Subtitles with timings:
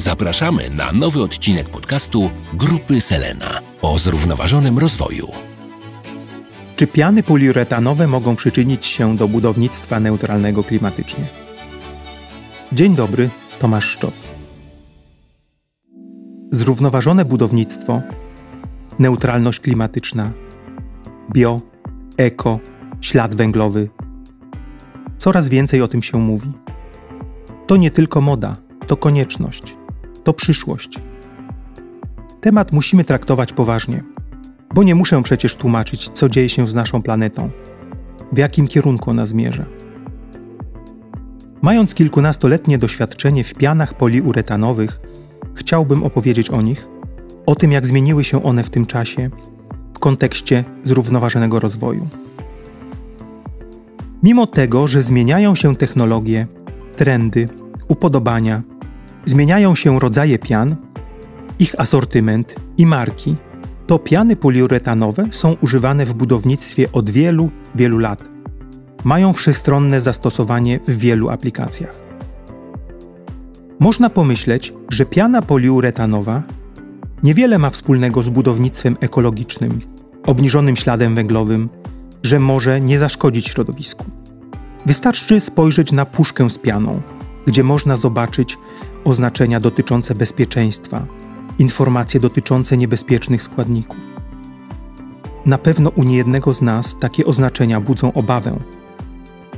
[0.00, 5.28] Zapraszamy na nowy odcinek podcastu Grupy Selena o zrównoważonym rozwoju.
[6.76, 11.24] Czy piany poliuretanowe mogą przyczynić się do budownictwa neutralnego klimatycznie?
[12.72, 14.14] Dzień dobry, Tomasz Szczot.
[16.50, 18.02] Zrównoważone budownictwo,
[18.98, 20.32] neutralność klimatyczna,
[21.32, 21.60] bio,
[22.16, 22.58] eko,
[23.00, 23.88] ślad węglowy.
[25.18, 26.52] Coraz więcej o tym się mówi.
[27.66, 28.56] To nie tylko moda,
[28.86, 29.79] to konieczność,
[30.24, 30.98] to przyszłość.
[32.40, 34.02] Temat musimy traktować poważnie,
[34.74, 37.50] bo nie muszę przecież tłumaczyć, co dzieje się z naszą planetą,
[38.32, 39.64] w jakim kierunku ona zmierza.
[41.62, 45.00] Mając kilkunastoletnie doświadczenie w pianach poliuretanowych,
[45.54, 46.88] chciałbym opowiedzieć o nich,
[47.46, 49.30] o tym, jak zmieniły się one w tym czasie
[49.94, 52.08] w kontekście zrównoważonego rozwoju.
[54.22, 56.46] Mimo tego, że zmieniają się technologie,
[56.96, 57.48] trendy,
[57.88, 58.62] upodobania,
[59.26, 60.76] zmieniają się rodzaje pian,
[61.58, 63.36] ich asortyment i marki,
[63.86, 68.28] to piany poliuretanowe są używane w budownictwie od wielu, wielu lat.
[69.04, 72.00] Mają wszechstronne zastosowanie w wielu aplikacjach.
[73.78, 76.42] Można pomyśleć, że piana poliuretanowa
[77.22, 79.80] niewiele ma wspólnego z budownictwem ekologicznym,
[80.26, 81.68] obniżonym śladem węglowym,
[82.22, 84.04] że może nie zaszkodzić środowisku.
[84.86, 87.00] Wystarczy spojrzeć na puszkę z pianą,
[87.46, 88.58] gdzie można zobaczyć
[89.04, 91.06] oznaczenia dotyczące bezpieczeństwa,
[91.58, 93.98] informacje dotyczące niebezpiecznych składników.
[95.46, 98.58] Na pewno u niejednego z nas takie oznaczenia budzą obawę,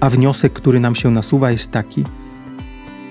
[0.00, 2.04] a wniosek, który nam się nasuwa, jest taki,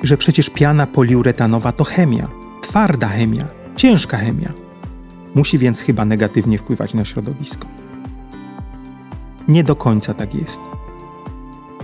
[0.04, 2.28] że przecież piana poliuretanowa to chemia,
[2.62, 4.54] twarda chemia, ciężka chemia.
[5.36, 7.68] Musi więc chyba negatywnie wpływać na środowisko.
[9.48, 10.60] Nie do końca tak jest.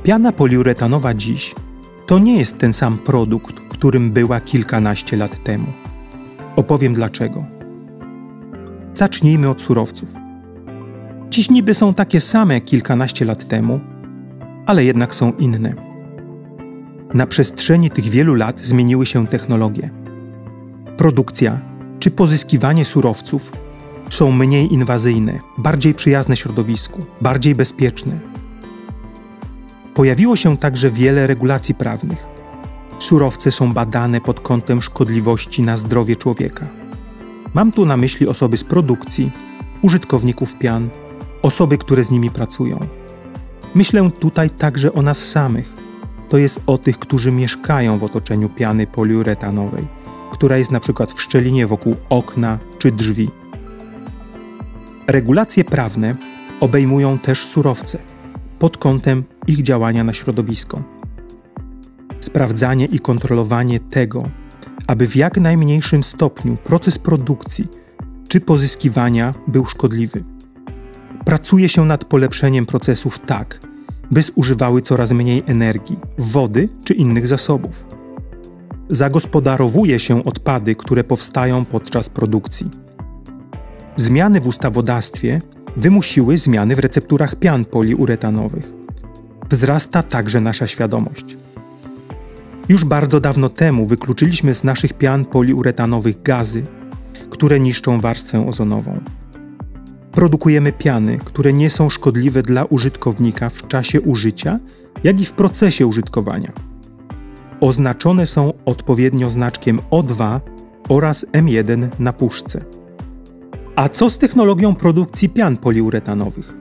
[0.04, 1.56] Piana poliuretanowa dziś
[2.06, 5.66] to nie jest ten sam produkt, którym była kilkanaście lat temu.
[6.56, 7.46] Opowiem dlaczego.
[8.94, 10.16] Zacznijmy od surowców.
[11.30, 13.80] Dziś niby są takie same jak kilkanaście lat temu,
[14.66, 15.74] ale jednak są inne.
[17.14, 19.90] Na przestrzeni tych wielu lat zmieniły się technologie.
[20.98, 21.62] Produkcja
[22.00, 23.52] czy pozyskiwanie surowców
[24.10, 28.20] są mniej inwazyjne, bardziej przyjazne środowisku, bardziej bezpieczne.
[29.94, 32.33] Pojawiło się także wiele regulacji prawnych.
[33.04, 36.68] Surowce są badane pod kątem szkodliwości na zdrowie człowieka.
[37.54, 39.32] Mam tu na myśli osoby z produkcji,
[39.82, 40.90] użytkowników pian,
[41.42, 42.80] osoby, które z nimi pracują.
[43.76, 45.74] Myślę tutaj także o nas samych,
[46.30, 49.88] to jest o tych, którzy mieszkają w otoczeniu piany poliuretanowej,
[50.32, 53.30] która jest na przykład w szczelinie wokół okna czy drzwi.
[55.08, 56.16] Regulacje prawne
[56.60, 57.98] obejmują też surowce
[58.60, 61.03] pod kątem ich działania na środowisko.
[62.24, 64.30] Sprawdzanie i kontrolowanie tego,
[64.88, 67.68] aby w jak najmniejszym stopniu proces produkcji
[68.28, 70.24] czy pozyskiwania był szkodliwy.
[71.26, 73.60] Pracuje się nad polepszeniem procesów tak,
[74.12, 77.86] by zużywały coraz mniej energii, wody czy innych zasobów.
[78.90, 82.70] Zagospodarowuje się odpady, które powstają podczas produkcji.
[83.96, 85.42] Zmiany w ustawodawstwie
[85.78, 88.74] wymusiły zmiany w recepturach pian poliuretanowych.
[89.50, 91.38] Wzrasta także nasza świadomość.
[92.70, 96.64] Już bardzo dawno temu wykluczyliśmy z naszych pian poliuretanowych gazy,
[97.30, 99.00] które niszczą warstwę ozonową.
[100.12, 104.60] Produkujemy piany, które nie są szkodliwe dla użytkownika w czasie użycia,
[105.04, 106.52] jak i w procesie użytkowania.
[107.60, 110.40] Oznaczone są odpowiednio znaczkiem O2
[110.90, 112.66] oraz M1 na puszce.
[113.76, 116.54] A co z technologią produkcji pian poliuretanowych?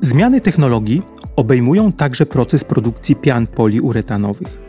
[0.00, 1.02] Zmiany technologii
[1.36, 4.67] obejmują także proces produkcji pian poliuretanowych.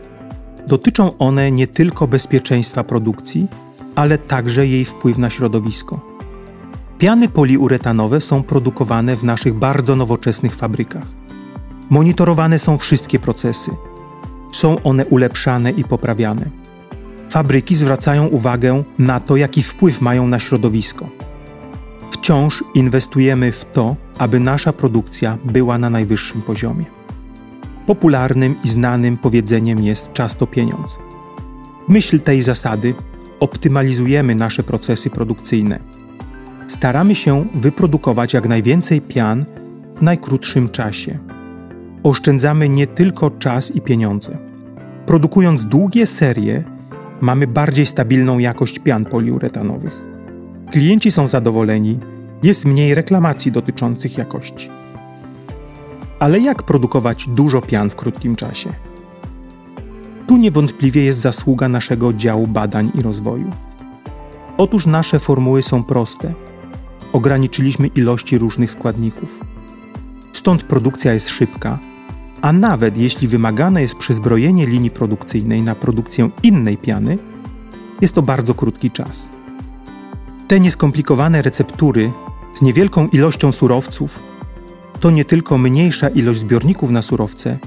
[0.66, 3.48] Dotyczą one nie tylko bezpieczeństwa produkcji,
[3.94, 6.00] ale także jej wpływ na środowisko.
[6.98, 11.06] Piany poliuretanowe są produkowane w naszych bardzo nowoczesnych fabrykach.
[11.90, 13.70] Monitorowane są wszystkie procesy.
[14.52, 16.50] Są one ulepszane i poprawiane.
[17.30, 21.08] Fabryki zwracają uwagę na to, jaki wpływ mają na środowisko.
[22.10, 26.99] Wciąż inwestujemy w to, aby nasza produkcja była na najwyższym poziomie.
[27.90, 30.98] Popularnym i znanym powiedzeniem jest czas to pieniądz.
[31.88, 32.94] Myśl tej zasady
[33.40, 35.78] optymalizujemy nasze procesy produkcyjne
[36.66, 39.44] staramy się wyprodukować jak najwięcej pian
[39.96, 41.18] w najkrótszym czasie.
[42.02, 44.38] Oszczędzamy nie tylko czas i pieniądze.
[45.06, 46.64] Produkując długie serie,
[47.20, 50.02] mamy bardziej stabilną jakość pian poliuretanowych.
[50.70, 51.98] Klienci są zadowoleni,
[52.42, 54.79] jest mniej reklamacji dotyczących jakości.
[56.20, 58.72] Ale jak produkować dużo pian w krótkim czasie?
[60.26, 63.50] Tu niewątpliwie jest zasługa naszego działu badań i rozwoju.
[64.58, 66.34] Otóż nasze formuły są proste.
[67.12, 69.40] Ograniczyliśmy ilości różnych składników.
[70.32, 71.78] Stąd produkcja jest szybka,
[72.42, 77.18] a nawet jeśli wymagane jest przezbrojenie linii produkcyjnej na produkcję innej piany,
[78.00, 79.30] jest to bardzo krótki czas.
[80.48, 82.12] Te nieskomplikowane receptury
[82.54, 84.29] z niewielką ilością surowców
[85.00, 87.58] to nie tylko mniejsza ilość zbiorników na surowce,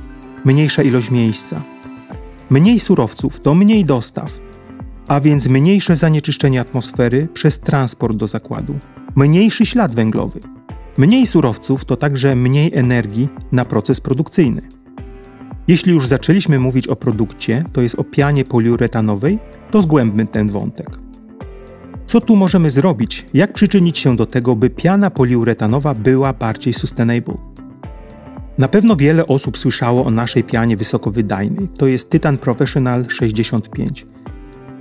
[0.46, 1.62] mniejsza ilość miejsca.
[2.50, 4.40] Mniej surowców to mniej dostaw,
[5.08, 8.76] a więc mniejsze zanieczyszczenie atmosfery przez transport do zakładu,
[9.16, 10.40] mniejszy ślad węglowy.
[10.98, 14.62] Mniej surowców to także mniej energii na proces produkcyjny.
[15.68, 19.40] Jeśli już zaczęliśmy mówić o produkcie, to jest o pianie poliuretanowej,
[19.72, 21.00] to zgłębmy ten wątek.
[22.14, 23.26] Co tu możemy zrobić?
[23.34, 27.34] Jak przyczynić się do tego, by piana poliuretanowa była bardziej sustainable?
[28.58, 31.68] Na pewno wiele osób słyszało o naszej pianie wysokowydajnej.
[31.68, 34.06] To jest Titan Professional 65.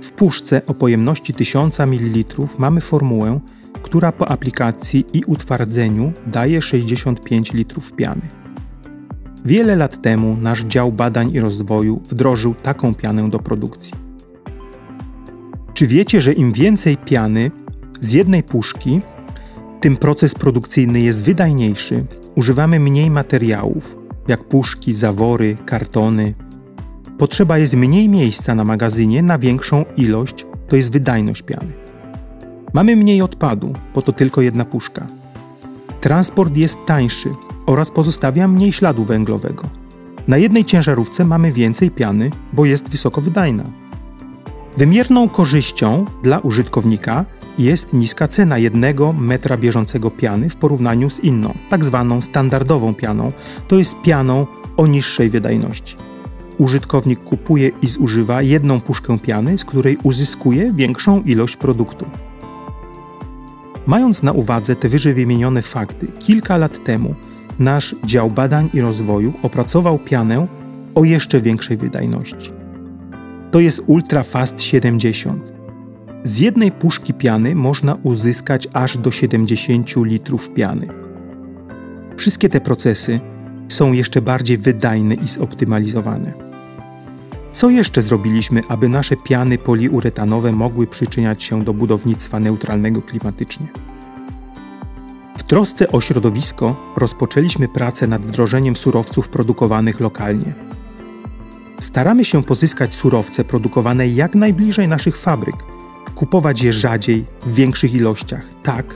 [0.03, 2.23] W puszce o pojemności 1000 ml
[2.57, 3.39] mamy formułę,
[3.81, 8.27] która po aplikacji i utwardzeniu daje 65 litrów piany.
[9.45, 14.02] Wiele lat temu nasz dział badań i rozwoju wdrożył taką pianę do produkcji.
[15.73, 17.51] Czy wiecie, że im więcej piany
[18.01, 19.01] z jednej puszki,
[19.81, 22.05] tym proces produkcyjny jest wydajniejszy,
[22.35, 23.97] używamy mniej materiałów,
[24.27, 26.33] jak puszki, zawory, kartony.
[27.17, 31.73] Potrzeba jest mniej miejsca na magazynie na większą ilość, to jest wydajność piany.
[32.73, 35.07] Mamy mniej odpadu, bo to tylko jedna puszka.
[36.01, 37.29] Transport jest tańszy
[37.65, 39.69] oraz pozostawia mniej śladu węglowego.
[40.27, 43.82] Na jednej ciężarówce mamy więcej piany, bo jest wysoko wydajna.
[44.77, 47.25] Wymierną korzyścią dla użytkownika
[47.57, 53.31] jest niska cena jednego metra bieżącego piany w porównaniu z inną, tak zwaną standardową pianą,
[53.67, 54.47] to jest pianą
[54.77, 55.95] o niższej wydajności.
[56.57, 62.05] Użytkownik kupuje i zużywa jedną puszkę piany, z której uzyskuje większą ilość produktu.
[63.85, 67.15] Mając na uwadze te wyżej wymienione fakty, kilka lat temu
[67.59, 70.47] nasz dział badań i rozwoju opracował pianę
[70.95, 72.62] o jeszcze większej wydajności.
[73.53, 75.53] To jest Ultra Fast 70.
[76.23, 80.87] Z jednej puszki piany można uzyskać aż do 70 litrów piany.
[82.17, 83.19] Wszystkie te procesy
[83.69, 86.33] są jeszcze bardziej wydajne i zoptymalizowane.
[87.51, 93.67] Co jeszcze zrobiliśmy, aby nasze piany poliuretanowe mogły przyczyniać się do budownictwa neutralnego klimatycznie?
[95.37, 100.73] W trosce o środowisko rozpoczęliśmy pracę nad wdrożeniem surowców produkowanych lokalnie.
[101.83, 105.55] Staramy się pozyskać surowce produkowane jak najbliżej naszych fabryk,
[106.15, 108.95] kupować je rzadziej, w większych ilościach, tak,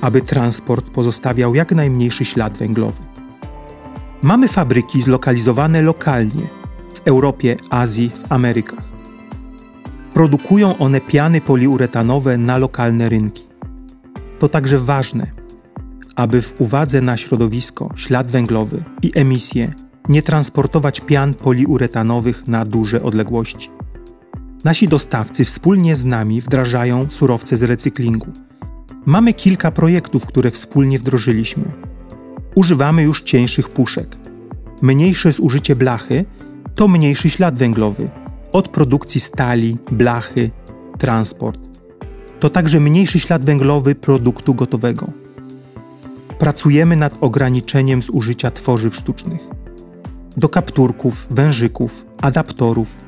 [0.00, 3.02] aby transport pozostawiał jak najmniejszy ślad węglowy.
[4.22, 6.48] Mamy fabryki zlokalizowane lokalnie
[6.94, 8.84] w Europie, Azji, w Amerykach.
[10.14, 13.44] Produkują one piany poliuretanowe na lokalne rynki.
[14.38, 15.26] To także ważne,
[16.16, 19.72] aby w uwadze na środowisko, ślad węglowy i emisje
[20.08, 23.70] nie transportować pian poliuretanowych na duże odległości.
[24.64, 28.26] Nasi dostawcy wspólnie z nami wdrażają surowce z recyklingu.
[29.06, 31.64] Mamy kilka projektów, które wspólnie wdrożyliśmy.
[32.54, 34.16] Używamy już cieńszych puszek.
[34.82, 36.24] Mniejsze zużycie blachy
[36.74, 38.10] to mniejszy ślad węglowy
[38.52, 40.50] od produkcji stali, blachy,
[40.98, 41.60] transport.
[42.40, 45.06] To także mniejszy ślad węglowy produktu gotowego.
[46.38, 49.61] Pracujemy nad ograniczeniem zużycia tworzyw sztucznych.
[50.36, 52.98] Do kapturków, wężyków, adaptorów,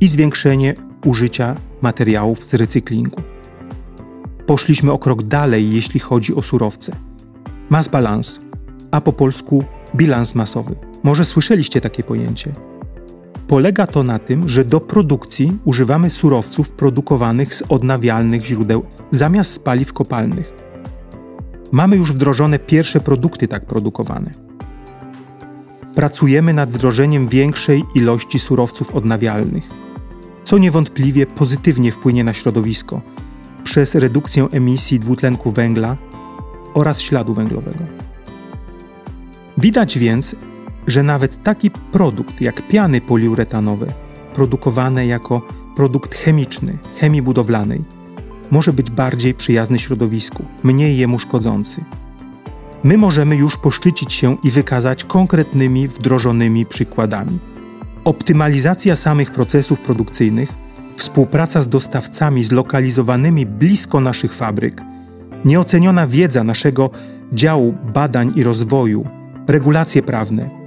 [0.00, 0.74] i zwiększenie
[1.04, 3.22] użycia materiałów z recyklingu.
[4.46, 6.92] Poszliśmy o krok dalej, jeśli chodzi o surowce.
[7.70, 8.40] Mass balance,
[8.90, 9.64] a po polsku
[9.96, 10.74] bilans masowy.
[11.02, 12.52] Może słyszeliście takie pojęcie.
[13.48, 19.58] Polega to na tym, że do produkcji używamy surowców produkowanych z odnawialnych źródeł zamiast z
[19.58, 20.52] paliw kopalnych.
[21.72, 24.47] Mamy już wdrożone pierwsze produkty tak produkowane.
[25.98, 29.70] Pracujemy nad wdrożeniem większej ilości surowców odnawialnych
[30.44, 33.00] co niewątpliwie pozytywnie wpłynie na środowisko
[33.64, 35.96] przez redukcję emisji dwutlenku węgla
[36.74, 37.84] oraz śladu węglowego.
[39.56, 40.36] Widać więc,
[40.86, 43.92] że nawet taki produkt jak piany poliuretanowe,
[44.34, 45.42] produkowane jako
[45.76, 47.84] produkt chemiczny, chemii budowlanej,
[48.50, 51.84] może być bardziej przyjazny środowisku, mniej jemu szkodzący.
[52.84, 57.38] My możemy już poszczycić się i wykazać konkretnymi, wdrożonymi przykładami.
[58.04, 60.52] Optymalizacja samych procesów produkcyjnych,
[60.96, 64.82] współpraca z dostawcami zlokalizowanymi blisko naszych fabryk,
[65.44, 66.90] nieoceniona wiedza naszego
[67.32, 69.06] działu badań i rozwoju,
[69.46, 70.58] regulacje prawne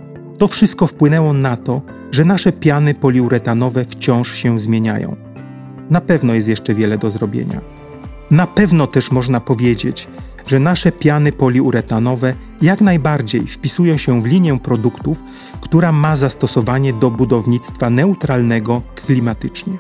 [0.42, 5.16] to wszystko wpłynęło na to, że nasze piany poliuretanowe wciąż się zmieniają.
[5.90, 7.62] Na pewno jest jeszcze wiele do zrobienia.
[8.32, 10.08] Na pewno też można powiedzieć,
[10.48, 15.24] że nasze piany poliuretanowe jak najbardziej wpisują się w linię produktów,
[15.62, 19.74] która ma zastosowanie do budownictwa neutralnego klimatycznie.